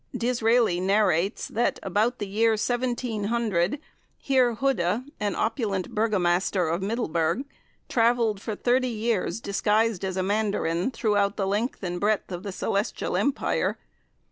[0.17, 3.79] D'Israeli narrates that, about the year 1700,
[4.17, 7.45] Heer Hudde, an opulent burgomaster of Middleburgh,
[7.87, 12.51] travelled for 30 years disguised as a mandarin, throughout the length and breadth of the
[12.51, 13.77] Celestial Empire.